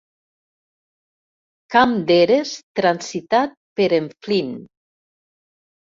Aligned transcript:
Camp 1.75 1.93
d'eres 2.09 2.55
transitat 2.81 3.55
per 3.81 3.89
en 3.99 4.09
Flynn. 4.23 4.53